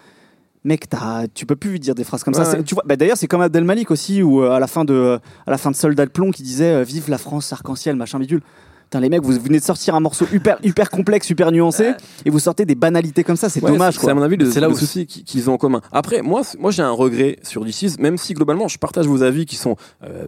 [0.64, 2.52] mec, t'as- tu peux plus lui dire des phrases comme Ouais, ça.
[2.58, 2.64] Ouais.
[2.64, 5.20] Tu vois, bah, d'ailleurs c'est comme Abdel Malik aussi où euh, à la fin de
[5.48, 8.20] à la fin de Soldat de plomb qui disait euh, vive la France arc-en-ciel machin
[8.20, 8.42] bidule.
[8.86, 11.92] Putain, les mecs, vous venez de sortir un morceau hyper, hyper complexe, hyper nuancé,
[12.26, 14.50] et vous sortez des banalités comme ça, c'est Ouais, dommage, c'est- à mon avis le,
[14.50, 15.82] C'est là le où- souci qui- qu'ils ont en commun.
[15.92, 19.46] Après, moi, moi j'ai un regret sur DC's, même si globalement je partage vos avis
[19.46, 20.26] qui sont euh,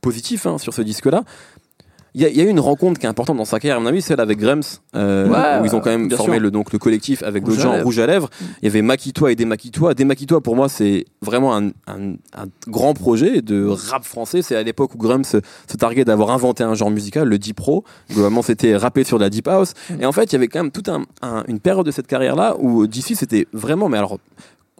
[0.00, 1.22] positifs hein, sur ce disque-là.
[2.14, 3.76] Il y, a- il y a eu une rencontre qui est importante dans sa carrière,
[3.76, 4.62] à mon avis, celle avec Grams,
[4.96, 6.42] euh, Ouais, où ils ont quand même formé sûr.
[6.42, 7.82] le, donc, le collectif avec d'autres gens.
[7.82, 8.30] Rouge à lèvres.
[8.62, 9.34] Il y avait Makitois et.
[9.36, 14.42] Des Makitois, pour moi, c'est vraiment un, un- un grand projet de rap français.
[14.42, 15.38] C'est à l'époque où Grams se,
[15.70, 17.84] se targuait d'avoir inventé un genre musical, le deep pro.
[18.10, 19.74] Globalement, c'était rappé sur de la deep house.
[20.00, 22.06] Et en fait, il y avait quand même toute un, un- une période de cette
[22.06, 24.18] carrière-là où DC, c'était vraiment, mais alors,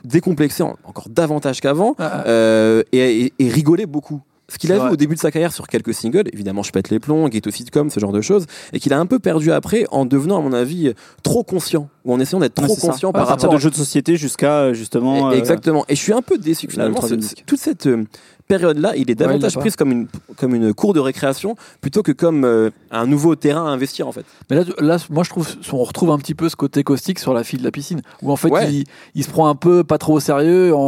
[0.05, 4.21] décomplexé en- encore davantage qu'avant Ah, euh, et, et- et rigolait beaucoup.
[4.51, 4.91] Ce qu'il avait vrai.
[4.93, 7.91] au début de sa carrière sur quelques singles, évidemment Je pète les plombs, Ghetto Sitcom,
[7.91, 10.53] ce genre de choses, et qu'il a un peu perdu après en devenant, à mon
[10.55, 13.75] avis, trop conscient, ou en essayant d'être trop conscient à par rapport de jeux de
[13.75, 15.31] société jusqu'à justement.
[15.33, 15.85] et- euh, Exactement.
[15.89, 16.99] Et je suis un peu déçu que finalement,
[17.47, 18.05] toute cette euh,
[18.49, 19.61] période-là, il est davantage l'a pas.
[19.61, 23.67] prise comme une, comme une cour de récréation plutôt que comme euh, un nouveau terrain
[23.67, 24.25] à investir en fait.
[24.51, 27.35] Mais là, là, moi, je trouve, on retrouve un petit peu ce côté caustique sur
[27.35, 28.73] la fille de la piscine, où en fait, Ouais.
[28.73, 28.85] il,
[29.15, 30.79] il se prend un peu pas trop au sérieux, en,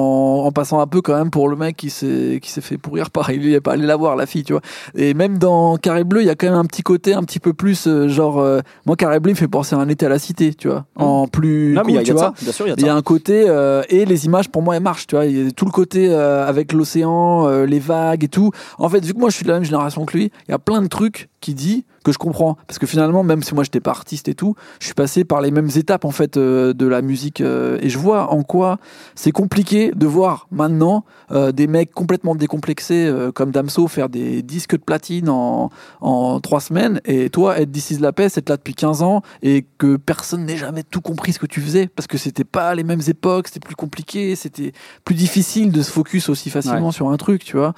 [0.47, 3.11] en passant un peu quand même pour le mec qui s'est, qui s'est fait pourrir
[3.11, 4.63] par, il est pas allé la voir, la fille, tu vois.
[4.97, 7.39] Et même dans Carré Bleu, il y a quand même un petit côté un petit
[7.41, 10.07] peu plus, euh, genre, euh, moi, Carré Bleu, il me fait penser à un été
[10.07, 11.75] à la cité, tu vois, en plus.
[11.75, 12.33] Non, mais y a- y a vois.
[12.77, 15.15] il y y a un côté euh, et les images pour moi elles marchent tu
[15.15, 18.51] vois il y a tout le côté euh, avec l'océan euh, les vagues et tout.
[18.79, 20.55] En fait vu que moi je suis de la même génération que lui il y
[20.55, 22.57] a plein de trucs qu'il dit que je comprends.
[22.67, 25.41] Parce que finalement même si moi j'étais pas artiste et tout je suis passé par
[25.41, 28.79] les mêmes étapes en fait euh, de la musique euh, et je vois en quoi
[29.15, 34.77] c'est compliqué de voir maintenant euh, des mecs complètement décomplexés comme Damso faire des disques
[34.77, 38.75] de platine en, en trois semaines et toi être d'ici la paix être là depuis
[38.75, 42.19] 15 ans et que personne n'ait jamais tout compris ce que tu faisais parce que
[42.19, 44.73] c'était pas les mêmes époques c'était plus compliqué c'était
[45.05, 47.75] plus difficile de se focus aussi facilement sur un truc tu vois.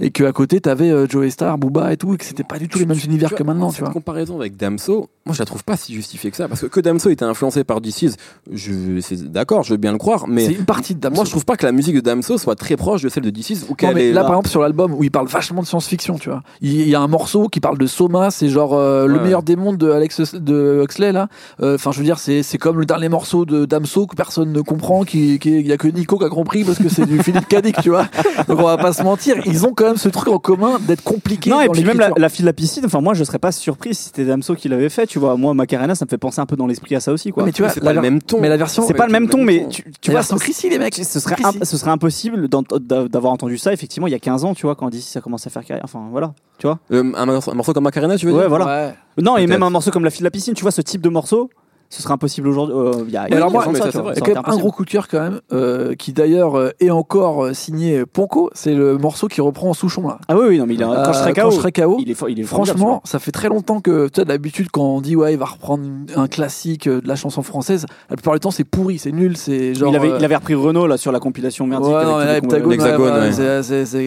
[0.00, 2.58] Et que à côté t'avais euh, Joey Star Booba et tout et que c'était pas
[2.58, 5.38] du tout les mêmes univers que maintenant tu cette vois comparaison avec Damso, moi je
[5.38, 8.16] la trouve pas si justifiée que ça parce que que Damso était influencé par DC's,
[8.52, 11.24] je c'est d'accord, je veux bien le croire, mais c'est une partie de Damso moi
[11.24, 13.64] je trouve pas que la musique de Damso soit très proche de celle de DC's
[13.64, 15.66] ou Non, qu'elle mais est là, par exemple, sur l'album où il parle vachement de
[15.66, 16.42] science-fiction, tu vois.
[16.60, 19.56] Il y a un morceau qui parle de Soma, c'est genre euh, le meilleur des
[19.56, 21.28] mondes de Alex de Huxley là.
[21.62, 24.52] Euh, Enfin, je veux dire, c'est c'est comme le dernier morceau de Damso que personne
[24.52, 27.06] ne comprend, qui, qui il y a que Nico qui a compris parce que c'est
[27.06, 28.06] du Philippe Cadic, tu vois.
[28.48, 31.02] Donc on va pas se mentir, ils ont quand même ce truc en commun d'être
[31.04, 31.50] compliqué.
[31.50, 33.38] Non, et dans puis même la, la fille de la piscine, enfin, moi, je serais
[33.38, 35.36] pas surpris si c'était Damso qui l'avait fait, tu vois.
[35.36, 37.44] Moi, Macarena, ça me fait penser un peu dans l'esprit à ça aussi, quoi.
[37.44, 38.40] mais tu vois, c'est pas le même ton.
[38.40, 40.78] Mais la version, c'est pas le même ton, mais tu, tu vois, sans Chrissy, les
[40.78, 40.94] mecs.
[40.94, 44.66] ce serait, ce serait impossible d'avoir entendu ça, effectivement, il y a 15 ans, tu
[44.66, 45.84] vois, quand d'ici ça commence à faire carrière.
[45.84, 46.78] Enfin, voilà, tu vois.
[46.92, 48.48] Euh, un, morceau, comme Macarena, tu veux Ouais, dire?
[48.48, 48.66] voilà.
[48.66, 48.94] Ouais.
[49.22, 51.00] Non, et même un morceau comme La fille de la piscine, tu vois, ce type
[51.00, 51.50] de morceau,
[51.90, 52.74] ce serait impossible aujourd'hui.
[52.76, 54.02] euh, Il y a, il y a alors moi, 15 ans de mais ça, ça,
[54.02, 54.14] vrai.
[54.20, 54.72] Quand même un gros impossible.
[54.72, 58.74] coup de cœur quand même, euh, qui d'ailleurs euh, est encore euh, signé Ponko, c'est
[58.74, 60.18] le morceau qui reprend Souchon là.
[60.28, 61.72] Ah oui, oui, non, mais il a- quand je serai Euh, KO, quand je serai
[61.72, 64.82] KO, il est, il est Franchement, ça fait très longtemps que, tu sais, d'habitude, quand
[64.82, 65.84] on dit, ouais, il va reprendre
[66.16, 69.36] un classique euh, de la chanson française, la plupart du temps, c'est pourri, c'est nul,
[69.36, 69.90] c'est genre.
[69.92, 71.88] il, avait, euh, il avait repris Renault là, sur la compilation merdique.
[71.90, 72.18] ouais, non,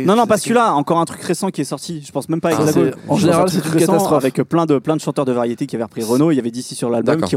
[0.05, 2.03] Non, non, pas celui-là, encore un truc récent qui est sorti.
[2.05, 2.91] Je pense même pas Ah, Hexagone.
[3.07, 4.17] en général, c'est truc une récent catastrophe.
[4.23, 6.31] Avec plein de, plein de chanteurs de variété qui avaient repris Renault.
[6.31, 7.35] Il y avait d'ici sur l'album qui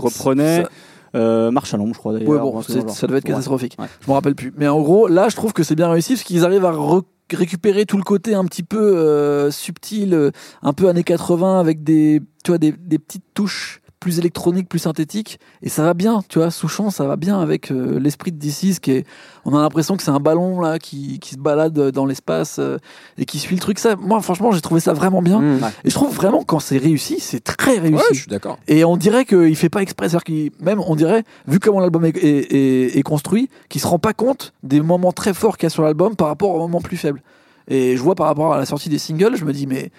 [0.64, 0.68] Ça-
[1.16, 2.28] euh, Marche à l'ombre, je crois d'ailleurs.
[2.30, 2.52] Ouais, bon,
[2.92, 3.76] ça devait être catastrophique.
[3.78, 3.86] Ouais.
[4.00, 4.52] Je me rappelle plus.
[4.56, 7.02] Mais en gros, là, je trouve que c'est bien réussi parce qu'ils arrivent à re-
[7.32, 10.30] récupérer tout le côté un petit peu euh, subtil, euh,
[10.62, 14.78] un peu années 80 avec des, tu vois, des, des petites touches plus électroniques, plus
[14.80, 15.40] synthétiques.
[15.62, 16.50] Et ça va bien, tu vois.
[16.50, 19.06] Souchon, ça va bien avec euh, l'esprit de DC's qui est.
[19.46, 22.76] On a l'impression que c'est un ballon là qui, qui se balade dans l'espace euh,
[23.16, 23.78] et qui suit le truc.
[23.78, 25.40] Ça, moi, franchement, j'ai trouvé ça vraiment bien.
[25.40, 25.60] Mmh.
[25.84, 27.94] Et je trouve vraiment quand c'est réussi, c'est très réussi.
[27.96, 28.58] Ouais, je suis d'accord.
[28.68, 32.04] Et on dirait qu'il fait pas exprès, c'est-à-dire qu'il, même on dirait, vu comment l'album
[32.04, 35.64] est, est- est- est construit, qu'il se rend pas compte des moments très forts qu'il
[35.66, 37.22] y a sur l'album par rapport aux moments plus faibles.
[37.68, 39.90] Et je vois par rapport à la sortie des singles, je me dis mais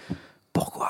[0.54, 0.89] pourquoi?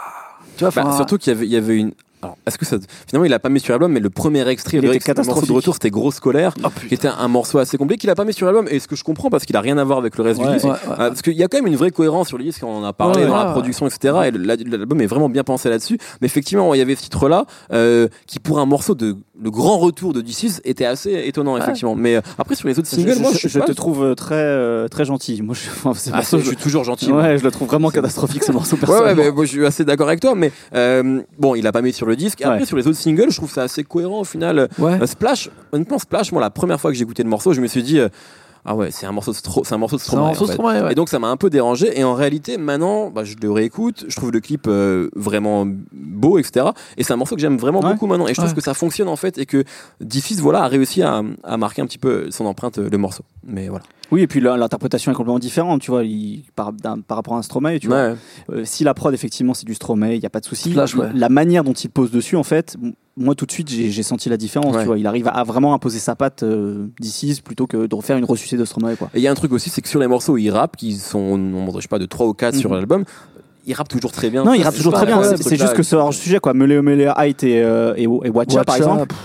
[0.58, 1.92] Tu vois, Bah, surtout qu'il y avait, il y avait une.
[2.26, 2.78] Alors, est-ce que ça.
[3.08, 5.46] Finalement, il a pas mis sur l'album, mais le premier extrait, Il le, était morceau
[5.46, 8.26] de retour, c'était Grosse Colère, Oh, qui était un morceau assez compliqué qu'il a pas
[8.26, 8.68] mis sur l'album.
[8.70, 10.48] Et ce que je comprends, parce qu'il a rien à voir avec le reste Ouais.
[10.48, 10.66] du disque.
[10.66, 10.78] Ouais, ouais.
[10.94, 12.84] Euh, parce qu'il y a quand même une vraie cohérence sur le disque, on en
[12.84, 14.16] a parlé dans la production, etc.
[14.28, 15.98] Et l'album est vraiment bien pensé là-dessus.
[16.22, 19.78] Mais effectivement, il y avait ce titre-là, euh, qui pour un morceau de le grand
[19.80, 21.94] retour de D6 était assez étonnant, effectivement.
[21.96, 23.20] Mais euh, après, sur les autres singles, je-
[23.58, 25.42] moi, te trouve très, euh, très gentil.
[25.42, 27.06] Moi, je, enfin, Ah, je suis toujours gentil.
[27.08, 27.22] je, moi.
[27.22, 28.78] ouais, je le trouve vraiment catastrophique ce morceau.
[28.88, 30.52] Ouais, mais moi, je suis assez d'accord avec toi, mais
[31.38, 32.42] bon, il a pas mis sur le disque.
[32.42, 34.68] Et après, sur les autres singles, je trouve ça assez cohérent au final.
[34.80, 35.02] Ouais.
[35.02, 37.68] Euh, Splash, honnêtement, Splash, moi, la première fois que j'ai écouté le morceau, je me
[37.68, 38.10] suis dit, euh,
[38.68, 40.22] ah ouais, c'est un morceau de Stro- c'est un morceau de Stromae.
[40.30, 40.48] morceau.
[40.48, 40.92] Stromae, ouais.
[40.94, 42.00] Et donc, ça m'a un peu dérangé.
[42.00, 46.40] Et en réalité, maintenant, bah, je le réécoute, je trouve le clip euh, vraiment beau,
[46.40, 46.68] etc.
[46.98, 47.92] Et c'est un morceau que j'aime vraiment Ouais.
[47.94, 48.26] beaucoup maintenant.
[48.28, 48.56] Et je trouve Ouais.
[48.56, 49.64] que ça fonctionne en fait, et que
[50.02, 53.24] Diffis, voilà, a réussi à, à marquer un petit peu son empreinte, euh, le morceau.
[53.46, 53.86] Mais voilà.
[54.12, 56.72] Oui, et puis l'interprétation est complètement différente, tu vois, il- par,
[57.08, 58.16] par rapport à un Stromae, tu vois.
[58.52, 60.76] Euh, si la prod, effectivement, c'est du Stromae, il n'y a pas de souci.
[60.76, 61.10] Ouais.
[61.14, 62.78] La manière dont il pose dessus, en fait,
[63.18, 64.82] moi, tout de suite, j'ai senti la différence, Ouais.
[64.82, 64.98] tu vois.
[65.00, 68.26] Il arrive à, à vraiment imposer sa patte euh, d'ici plutôt que de refaire une
[68.26, 69.10] ressucée de Stromae, quoi.
[69.14, 70.76] Et il y a un truc aussi, c'est que sur les morceaux où il rappe,
[70.78, 72.76] qui sont au nombre, je sais pas, de 3 ou 4 sur Mhm.
[72.76, 73.06] l'album,
[73.66, 74.44] il rappe toujours très bien.
[74.44, 75.24] Non, il rappe toujours très bien.
[75.24, 76.54] C'est ce c'est juste que c'est hors sujet, quoi.
[76.54, 79.08] Melee Melee Height et, euh, et, et Watcha, par exemple.
[79.08, 79.18] pff,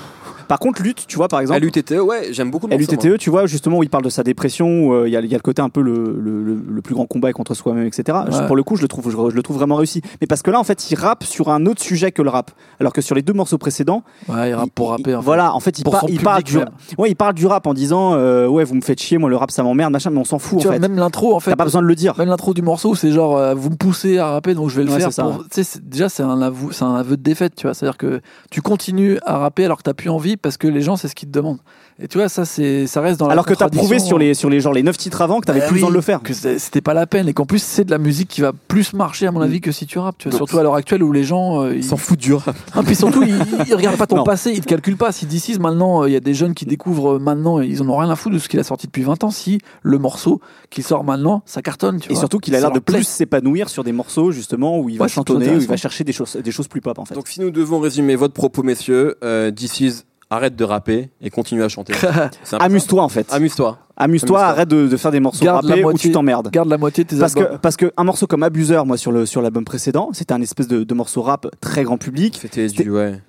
[0.50, 1.60] Par contre, Lutte, tu vois, par exemple.
[1.60, 2.76] LUTTE, ouais, j'aime beaucoup moi.
[2.76, 5.20] LUTTE, tu vois, justement, où il parle de sa dépression, où, euh, il y, a,
[5.20, 7.32] il y a le côté un peu le, le, le- le plus grand combat est
[7.32, 8.18] contre soi-même, etc.
[8.28, 8.46] Ouais.
[8.48, 10.02] Pour le coup, je le, trouve, je, je le trouve vraiment réussi.
[10.20, 12.50] Mais parce que là, en fait, il rappe sur un autre sujet que le rap.
[12.80, 15.14] Alors que sur les deux morceaux précédents, ouais, il rappe pour il- rapper.
[15.14, 15.24] en fait.
[15.24, 16.58] Voilà, en fait, il, par- parle du,
[16.98, 19.36] ouais, il parle du rap en disant euh, Ouais, vous me faites chier, moi, le
[19.36, 20.88] rap, ça m'emmerde, machin, mais on s'en fout, Tu en vois, fait.
[20.88, 21.50] même l'intro, en fait.
[21.52, 22.14] T'as pas besoin de le dire.
[22.18, 24.84] Même l'intro du morceau, c'est genre, euh, vous me poussez à rapper, donc je vais
[24.84, 25.10] le Ouais, faire.
[25.10, 25.44] pour-
[25.84, 27.74] déjà, c'est un, c'est un aveu de défaite, tu vois.
[27.74, 30.96] C'est-à-dire que tu continues à rapper alors que t'as plus envie parce que les gens,
[30.96, 31.58] c'est ce qu'ils te demandent.
[32.02, 34.32] Et tu vois, ça, c'est, ça reste dans la Alors que t'as prouvé sur les,
[34.34, 36.00] sur les, genre, les 9 titres avant que t'avais Bah plus oui, besoin de le
[36.00, 36.22] faire.
[36.22, 38.94] Que c'était pas la peine et qu'en plus, c'est de la musique qui va plus
[38.94, 40.16] marcher, à mon avis, que si tu rappes.
[40.18, 41.62] Tu vois, surtout à l'heure actuelle où les gens.
[41.62, 42.56] euh, Ils s'en foutent du rap.
[42.74, 43.34] Ah, puis surtout, ils,
[43.68, 44.24] ils regardent pas ton Non.
[44.24, 45.12] passé, ils te calculent pas.
[45.12, 47.88] Si d'ici maintenant, euh, il y a des jeunes qui découvrent euh, maintenant, ils en
[47.90, 49.30] ont rien à foutre de ce qu'il a sorti depuis 20 ans.
[49.30, 52.20] Si le morceau qui sort maintenant, ça cartonne, tu Et vois.
[52.20, 55.08] surtout qu'il a l'air de plus s'épanouir sur des morceaux, justement, où il va Ouais,
[55.10, 57.14] chantonner, où il va chercher des choses, des choses plus pop, en fait.
[57.14, 61.28] Donc, si nous devons résumer votre propos, messieurs, euh, This is arrête de rapper et
[61.30, 61.92] continue à chanter.
[62.44, 62.56] C'est.
[62.62, 63.26] Amuse-toi, en fait.
[63.32, 63.78] Amuse-toi.
[63.96, 66.50] Amuse-toi, arrête de, de faire des morceaux Garde la rappés où moitié- tu t'emmerdes.
[66.50, 67.52] Garde la moitié de tes Parce albums.
[67.52, 70.40] que, parce que un morceau comme Abuseur, moi, sur le sur l'album précédent, c'était un
[70.40, 72.38] espèce de, de morceau rap très grand public.
[72.40, 73.20] C'était du, ouais.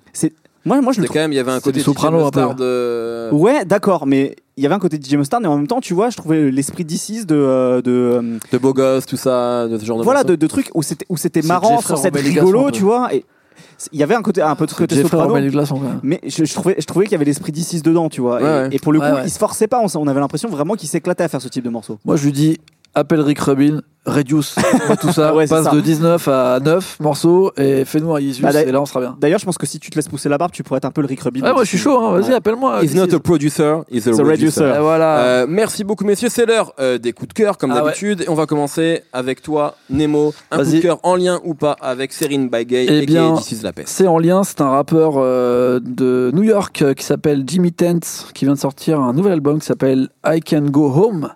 [0.64, 2.54] Moi, moi je le quand même, il y avait un C'est côté soprano, DJ un
[2.54, 3.30] de...
[3.32, 5.92] Ouais, d'accord, mais il y avait un côté DJ Mustard, mais en même temps, tu
[5.92, 9.76] vois, je trouvais l'esprit d'Isis de, euh, de euh, de beau gosse, tout ça, de
[9.76, 10.30] ce genre de voilà, morceaux.
[10.30, 13.12] de, de trucs où c'était où c'était C'est marrant, Legasson, un rigolo, tu vois.
[13.12, 13.24] Et c'est-
[13.92, 15.34] il y avait un côté un peu de côté soprano.
[16.02, 18.36] Mais je, je trouvais, je trouvais qu'il y avait l'esprit d'Isis dedans, tu vois.
[18.36, 18.68] Ouais, et, ouais.
[18.72, 19.22] et pour le coup, Ouais, ouais.
[19.24, 19.80] il se forçait pas.
[19.80, 21.98] On, on avait l'impression vraiment qu'il s'éclatait à faire ce type de morceau.
[22.04, 22.58] Moi, je lui dis
[22.94, 24.56] appelle Rick Rubin, reduce
[25.00, 25.70] tout ça, Ouais, passe ça.
[25.70, 29.16] de 19 à 9 morceaux et fais-nous un Yeezus Bah, et là on sera bien.
[29.20, 30.90] D'ailleurs, je pense que si tu te laisses pousser la barbe, tu pourrais être un
[30.90, 31.40] peu le Rick Rubin.
[31.42, 32.12] Ouais, moi je suis chaud, hein.
[32.18, 32.34] vas-y, Ouais.
[32.34, 32.82] appelle-moi.
[32.82, 34.22] He's not a producer, he's a reducer.
[34.24, 34.64] reducer.
[34.76, 35.18] Et voilà.
[35.20, 37.82] Euh, merci beaucoup messieurs, c'est l'heure euh, des coups de cœur comme Ah ouais.
[37.84, 41.54] d'habitude et on va commencer avec toi Nemo, un coup de cœur en lien ou
[41.54, 43.88] pas avec Serine by Gay Eh et bien, This is la peste.
[43.88, 48.26] C'est en lien, c'est un rappeur euh, de New York euh, qui s'appelle Jimmy Tenth,
[48.34, 51.30] qui vient de sortir un nouvel album qui s'appelle I Can Go Home.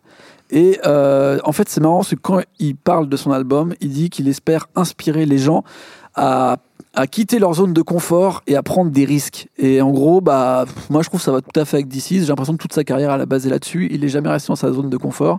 [0.50, 3.90] Et euh, en fait, c'est marrant, parce que quand il parle de son album, il
[3.90, 5.64] dit qu'il espère inspirer les gens
[6.14, 6.58] à
[6.94, 9.48] à quitter leur zone de confort et à prendre des risques.
[9.58, 12.04] Et en gros, bah, moi je trouve que ça va tout à fait avec DC.
[12.08, 13.88] J'ai l'impression que toute sa carrière à la base est là-dessus.
[13.90, 15.38] Il est jamais resté dans sa zone de confort.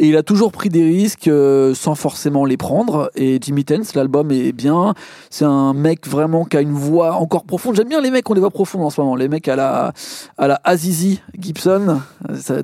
[0.00, 3.10] Et il a toujours pris des risques euh, sans forcément les prendre.
[3.16, 4.94] Et Jimmy Tense, l'album est bien.
[5.28, 7.74] C'est un mec vraiment qui a une voix encore profonde.
[7.74, 9.16] J'aime bien les mecs qui ont des voix profondes en ce moment.
[9.16, 9.92] Les mecs à la,
[10.36, 12.00] à la Azizi Gibson.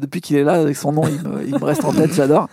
[0.01, 1.03] Depuis qu'il est là avec son nom,
[1.45, 2.49] il me, reste en tête, j'adore.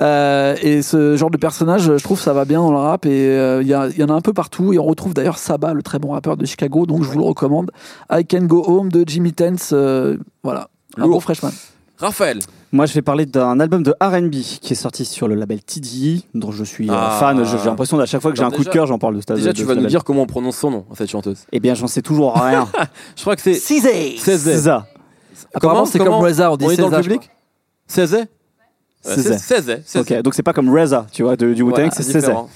[0.00, 3.04] Euh, et ce genre de personnage, je trouve ça va bien dans le rap.
[3.06, 4.72] Et euh, il y, en a un peu partout.
[4.78, 6.86] On retrouve d'ailleurs Saba, le très bon rappeur de Chicago.
[6.86, 7.70] Donc je vous le recommande.
[8.10, 9.70] I Can Go Home de Jimmy Tense.
[9.72, 10.68] euh, voilà.
[10.96, 11.10] Un Lourd.
[11.14, 11.50] bon freshman.
[11.98, 12.40] Raphaël,
[12.72, 16.26] Moi, je vais parler d'un album de R&B qui est sorti sur le label TDI,
[16.34, 17.16] dont je suis euh, Ah.
[17.20, 17.44] fan.
[17.44, 18.98] Je- J'ai l'impression qu'à chaque fois que j'ai un Alors coup de déjà- cœur, j'en
[18.98, 19.90] parle de ce déjà de tu ce vas nous label.
[19.90, 21.44] dire comment on prononce son nom, cette chanteuse.
[21.52, 22.66] Eh bien, j'en sais toujours rien.
[23.16, 24.86] Je crois que c'est Cizé 16 ça.
[25.54, 27.30] Apparemment, c'est comme Reza, on dit est dans le César, je public
[27.86, 28.26] 16 César.
[29.02, 29.26] 16
[30.00, 32.46] Ok, donc c'est pas comme Reza, tu vois, de- du Wu-Tang, c'est César.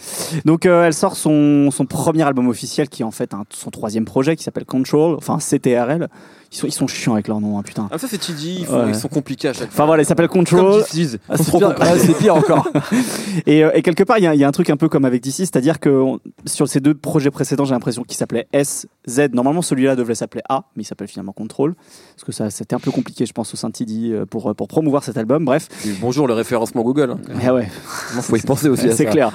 [0.44, 3.70] Donc euh, elle sort son, son premier album officiel qui est en fait un- son
[3.70, 6.09] troisième projet qui s'appelle Control, enfin CTRL.
[6.52, 7.88] Ils sont, ils sont chiants avec leur nom, hein, putain.
[7.90, 8.88] Ah, ça c'est TD, ils, Ouais.
[8.88, 9.74] ils sont compliqués à chaque fois.
[9.74, 10.82] Enfin voilà, il s'appelle Comme Control.
[11.28, 12.68] Ah, c'est pire, ouais, c'est pire encore.
[13.46, 14.88] Et, euh, et quelque part, il y, a- il y a un truc un peu
[14.88, 18.46] comme avec DC, c'est-à-dire que on- sur ces deux projets précédents, j'ai l'impression qu'ils s'appelaient
[18.52, 19.28] S, Z.
[19.35, 21.74] Normalement, celui-là devait s'appeler A, mais il s'appelle finalement Control.
[22.14, 24.50] Parce que ça, c'était un peu compliqué, je pense, au sein de TD euh, pour,
[24.50, 25.44] euh, pour promouvoir cet album.
[25.44, 25.68] Bref.
[26.00, 27.11] Bonjour le référencement Google.
[27.12, 27.18] hein.
[27.42, 27.68] Mais ouais,
[28.16, 29.11] Il faut y penser aussi à c'est ça.
[29.11, 29.32] clair.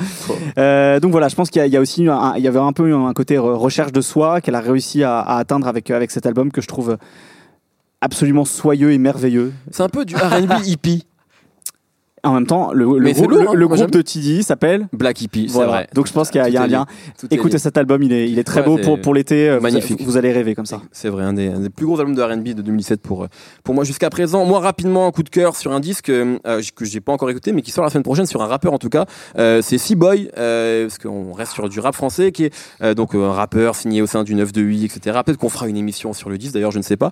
[0.58, 2.74] Euh, donc voilà, je pense qu'il y, y a aussi un- il y avait un
[2.74, 6.12] peu un côté re- recherche de soi qu'elle a réussi à, à atteindre avec, avec
[6.12, 6.98] cet album que je trouve
[8.02, 9.54] absolument soyeux et merveilleux.
[9.72, 11.06] C'est un peu du R&B hippie.
[12.24, 15.54] En même temps, le, groupe, lourd, hein, le groupe de TD s'appelle Black hippie, c'est
[15.56, 15.72] Voilà.
[15.72, 15.88] vrai.
[15.96, 16.86] Donc je pense qu'il y a, il y a un lien.
[17.32, 19.50] Écoutez cet album, il est, il est très Ouais, beau pour, pour l'été.
[19.50, 20.02] euh, vous- magnifique.
[20.04, 20.82] Vous, allez rêver comme ça.
[20.92, 23.28] C'est vrai, un des, un des plus gros albums de R&B de 2007 pour, euh,
[23.64, 24.46] pour moi jusqu'à présent.
[24.46, 27.30] Moi, rapidement, un coup de cœur sur un disque euh, euh, que j'ai pas encore
[27.32, 29.06] écouté, mais qui sort la semaine prochaine sur un rappeur en tout cas.
[29.40, 33.32] Euh, c'est C-Boy, euh, parce qu'on reste sur du rap français, qui est donc un
[33.32, 35.20] rappeur signé au sein du 9 de 8, etc.
[35.26, 37.12] Peut-être qu'on fera une émission sur le disque, d'ailleurs, je ne sais pas.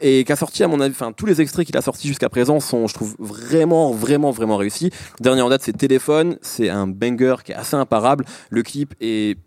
[0.00, 2.28] Et qui a sorti, à mon avis, enfin, tous les extraits qu'il a sortis jusqu'à
[2.28, 4.90] présent sont, je trouve, vraiment, vraiment, vraiment réussis.
[5.20, 6.36] Le dernier en date, c'est Téléphone.
[6.42, 8.26] C'est un banger qui est assez imparable.
[8.50, 9.38] Le clip est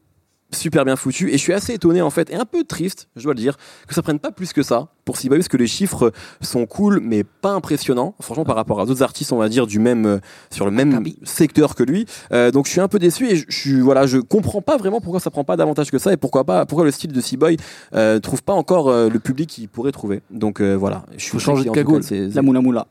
[0.51, 3.23] super bien foutu et je suis assez étonné en fait et un peu triste je
[3.23, 3.57] dois le dire
[3.87, 6.99] que ça prenne pas plus que ça pour Sibaï parce que les chiffres sont cool
[7.01, 10.19] mais pas impressionnants franchement par rapport à d'autres artistes on va dire du même euh,
[10.51, 13.45] sur le même secteur que lui Euh, donc je suis un peu déçu et je,
[13.49, 16.43] suis voilà je comprends pas vraiment pourquoi ça prend pas davantage que ça et pourquoi
[16.43, 17.57] pas pourquoi le style de Seaboy
[17.95, 21.39] euh, trouve pas encore euh, le public qu'il pourrait trouver donc euh, voilà je suis
[21.39, 22.03] changer de cagoule.
[22.03, 22.85] c'est- La moula moula.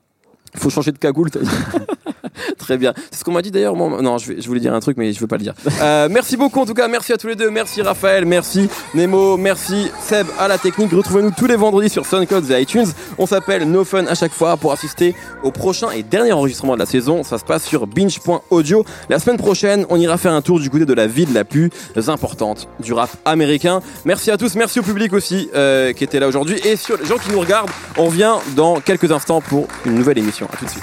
[0.61, 1.31] Faut changer de cagoule.
[2.59, 2.93] Très bien.
[3.11, 3.77] C'est ce qu'on m'a dit d'ailleurs.
[3.77, 4.01] moi.
[4.03, 5.55] Non, je, vais- je voulais dire un truc, mais je veux pas le dire.
[5.81, 6.89] Euh, merci beaucoup en tout cas.
[6.89, 7.51] Merci à tous les deux.
[7.51, 8.25] Merci Raphaël.
[8.25, 9.37] Merci Nemo.
[9.37, 10.93] Merci Seb à la technique.
[10.93, 12.87] Retrouvez-nous tous les vendredis sur SoundCloud et iTunes.
[13.19, 16.79] On s'appelle No Fun à chaque fois pour assister au prochain et dernier enregistrement de
[16.79, 17.23] la saison.
[17.23, 18.85] Ça se passe sur binge.audio.
[19.09, 21.71] La semaine prochaine, on ira faire un tour du côté de la ville la plus
[22.09, 23.81] importante du rap américain.
[24.05, 24.55] Merci à tous.
[24.55, 27.41] Merci au public aussi euh, qui était là aujourd'hui et sur les gens qui nous
[27.41, 27.71] regardent.
[27.99, 30.49] On revient dans quelques instants pour une nouvelle émission.
[30.53, 30.83] À tout de suite.